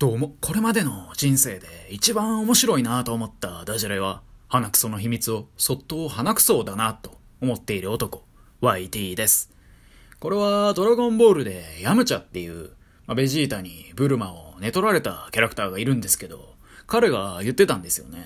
[0.00, 8.24] どうも、これまでの人生で一番面白いなと思ったダジャレは、鼻くその秘密をそっと鼻くそだなと思っている男、
[8.62, 9.52] YT です。
[10.18, 12.70] これはドラゴンボールでヤムチャっていう、
[13.06, 16.54] まあ、ベジータにブルマを寝取られたキャラクターがいるんですけど、
[16.86, 18.24] 彼が言ってたんですよね。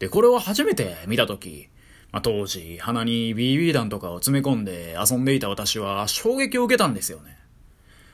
[0.00, 1.68] で、これを初めて見たとき、
[2.10, 7.38] まあ、当時鼻に BB 弾とかを詰め込んで遊んでいた私は衝撃を受けたんですよね。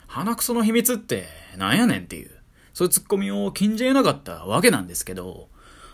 [0.07, 1.25] 鼻くその秘密って
[1.57, 2.44] なんやねんっていう。
[2.75, 5.49] そういうツッコミを禁じ得なかったわけなんですけど、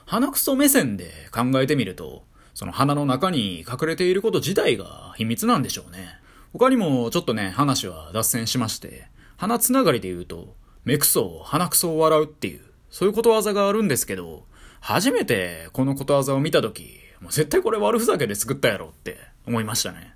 [0.06, 2.24] 鼻くそ目線で考えてみると、
[2.54, 6.18] その鼻の中に隠れていること自体が秘密なんでしょうね。
[6.52, 14.46] 他にもちょっとね、話は脱線しまして、鼻つながりで言うと、目くそ鼻くそを笑うっていう、そういうことわざがあるんですけど、
[14.80, 20.14] 初めてこのことわざを見たとき、もう絶対これ悪ふざけで作ったやろって思いましたね。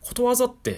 [0.00, 0.76] ことわざって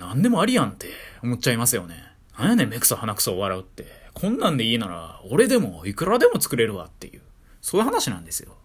[0.00, 0.88] 何でもありやんって
[1.22, 1.94] 思っちゃいますよね。
[2.36, 3.99] なんやねん目くそ鼻くそを笑うって。
[4.14, 7.22] こんなんでいいなら、俺でもいくらでも作れるわっていう、
[7.60, 8.56] そういう話なんですよ。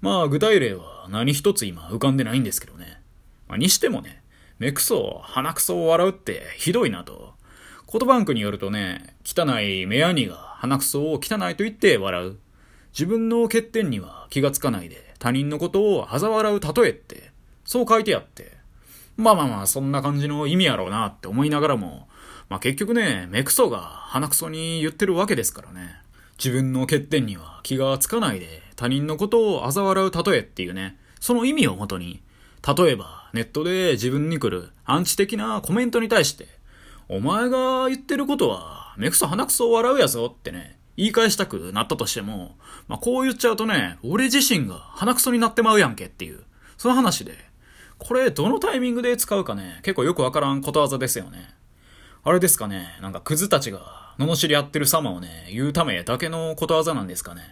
[0.00, 3.00] まあ、具体例は何一つ今浮かんでないんですけどね。
[3.48, 4.22] まあ、にしてもね、
[4.58, 7.34] 目くそ、鼻くそを笑うってひどいなと。
[7.86, 12.36] コトバンクによるとね、汚い目やにが鼻くそを汚いと言って笑う。
[12.92, 17.30] 自分の欠点には気がつかないで他人のことを嘲笑う例えって、
[17.64, 18.56] そう書いてあって。
[19.16, 22.08] まあまあまあ、そんな感じの意味やろうなって思いながらも、
[22.48, 26.00] まあ結局ね、目くそが鼻くそに言ってるわけですからね。
[26.38, 32.22] 自分の欠点には気がつかないで他人のことを嘲笑う例えっていうね、その意味をもとに、
[32.66, 36.46] 例えばネットで自分に来るアンチ的なコメントに対して、
[37.08, 42.56] お前が言ってることは目くそ鼻くそ笑うやぞってね、言い返したくなったとしても、
[42.88, 46.44] まあこう言っちゃうとね、俺自身が鼻くそになってまうやんけっていう、
[46.76, 47.36] その話で、
[47.98, 51.54] これどのタイミングで使うかね、結構よくわからんことわざですよね。
[52.28, 57.42] あれですかね、なんかクズたちが、罵り合ってる様をね、言うためだけのことわざなんですかね。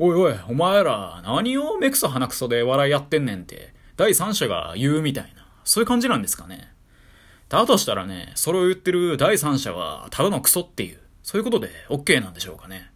[0.00, 6.74] おいおい、お前ら、何を目くそ鼻くそで笑い合ってんねんって、第三者が言うみたいな、そういう感じなんですかね。
[7.48, 12.90] だとしたらね、それを言ってる第三者は、ただのクソっていう、そういうことで OK なんでしょうかね。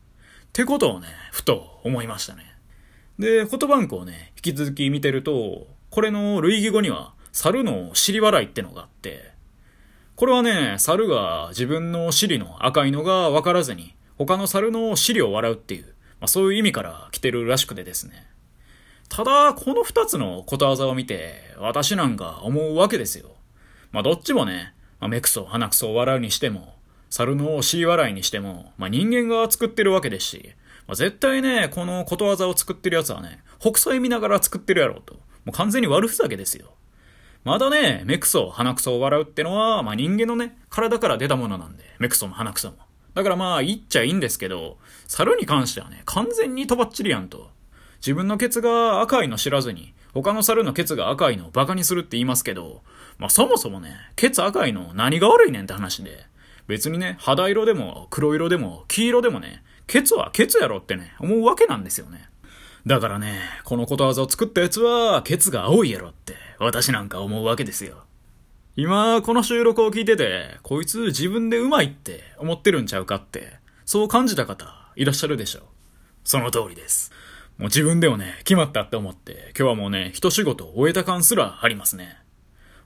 [0.47, 2.43] ってことをね、ふと思いましたね。
[3.21, 9.36] で、フォトバンクをね、引き続き見てると、これの類義語には、猿の尻笑いってのがあって、
[10.17, 18.27] これはね、猿が自分の尻の赤いのが分からずに、他の猿の尻を笑うっていう、まあ、そういう意味から来てるらしくてですね。
[19.11, 23.33] ただ、この二つのことわざを見て、私なんか思うわけですよ。
[23.93, 26.77] まあ、どっちもね、まあ、目くそ、鼻くそを笑うにしても、
[27.11, 30.55] 猿の尻笑いにしても、まあ、人間が作ってるわけですし、
[30.87, 35.15] まあ、絶対ね、このことわざを作ってるやつはね、北斎見ながら作ってるやろうと。
[35.45, 36.73] もう完全に悪ふざけですよ。
[37.47, 42.77] まだね、目くそ、鼻くそを笑うってのは、まあ人間のね、体から出たものなんで、目くそも鼻くそも。
[43.15, 47.53] だからまあ言っちゃいいんですけど、猿に関してはね、完全にとばっちりやんと。
[47.99, 52.83] 自分のケツが赤いの知らずに、他の猿のケツが赤いのをバカにするって言いますけど、
[53.17, 56.27] まあそもそもね、ケツ赤いの何が悪いねんって話で、
[56.67, 62.29] 別にね、肌色でも黒色でも黄色でもね、ケツはケツやろってね、思うわけなんですよね。
[62.89, 68.05] だからね、このことわざを作ったやつは、ケツが青いやろって、私なんか思うわけですよ。
[68.77, 75.63] 今、この収録を聞いてて、こいつ自分でうまいって思ってるんちゃうかって、そう感じた方、いらっしゃるでしょう。
[76.25, 77.11] その通りです。
[77.57, 82.19] もう自分でもね、決まったって思って、今日はもうね、一仕事終えた感すらありますね。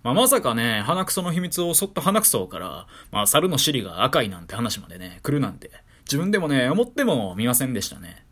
[0.02, 5.70] まあ、まさかね、鼻くその秘密をそっと鼻くそから、まあ、猿の尻が赤いなんて話までね、来るなんて、
[6.04, 8.24] 自分でもね、思ってもみませんでしたね。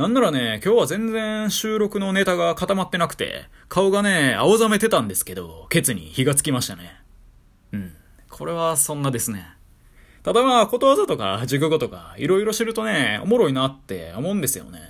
[0.00, 6.98] なんならね、今日は全然収録のネタが固まってなくて、顔がね、青ざめてたんですけど、ケツに火がつきましたね。
[7.72, 7.92] うん。
[8.30, 9.46] これはそんなですね。
[10.22, 14.80] ただまあ、ことわざとか熟語とか、いろいろ知るとね、おもろいなって思うんですよね。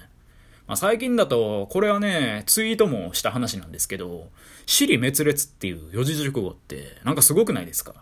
[0.69, 4.29] まあ、最近だと、これはね、ツイートもした話なんですけど、
[4.65, 7.95] 死滅裂っていう四字熟語って、なんかすごくないですか？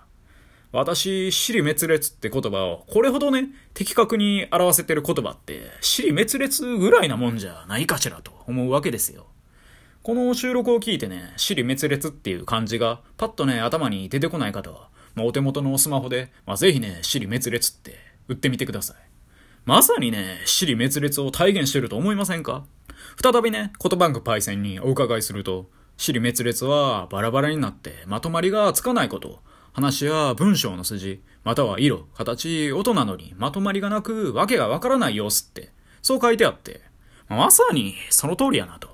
[0.71, 9.27] 私、死滅裂って言葉を、これほどね、的確に表せてる言葉って、死滅裂ぐらいなもんじゃないかしらと思うわけですよ。
[10.03, 17.97] この収録を聞いてね、死滅裂っていう漢字がパッとね、頭に出てこない方は、まあ、お手元のスマホで、まあ、ぜひね、死滅裂って
[18.29, 18.97] 打ってみてください。
[19.65, 22.65] まさにね、死滅裂を体現してると思いませんか？
[23.23, 29.41] 再びね、コトバンクパイセンにお伺いすると、死滅裂はバラバラになってまとまりがつかないこと、
[29.79, 35.71] 話や文章の筋、または色、形、音などにまとまりがなく、わけがわからない様子って、
[36.03, 36.81] そう書いてあって、
[37.29, 38.89] まさにその通りやなと。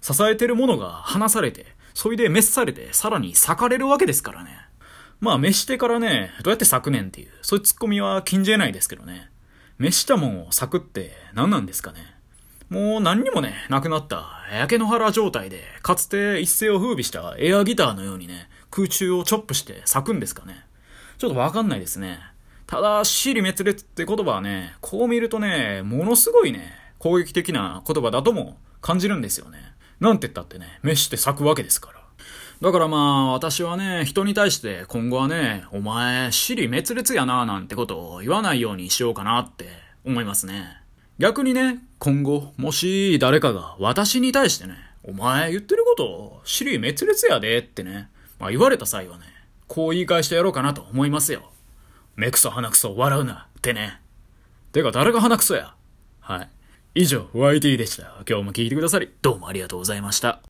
[0.00, 4.50] 支えてるものが離されて、そいで滅されて、さらに裂かれるわけですからね。
[5.18, 9.32] まあ、滅してからね、どうやって咲くねんっていう、そういうツッコミは禁じ得ないですけどね。
[9.78, 12.15] 飯したもんを咲くって何なんですかね
[12.68, 20.66] もう何にもね、なくなった焼け野原状態で、かつて一世を風靡したエアギターのようにね、空中をチョップして咲くんですかね
[21.18, 22.18] ちょっとわかんないですね。
[22.66, 29.58] ただ、死に滅裂って言葉はね、こう見るとね、ものすごいね、攻撃的な言葉だとも感じるんですよね。
[30.00, 32.00] なんて言ったってね、飯して咲くわけですから。
[32.60, 39.68] だからまあ、私はね、人に対して今後はね、お前、死に滅裂やななんてことを言わないようにしようかなって
[40.04, 40.85] 思いますね。
[41.18, 49.24] 逆にね、今後、もし誰かが私に対してね、お前言ってること、死に滅裂やでってね、まあ言われた際はね、
[49.66, 51.50] こう言い返してやろうかなと思いますよ。
[52.16, 54.00] 目くそ鼻くそ笑うなってね。
[54.72, 55.74] てか誰が鼻くそや
[56.20, 56.48] はい。
[56.94, 58.22] 以上、YT でした。
[58.28, 60.40] 今日も聞いてくださり、どうもありがとうございました。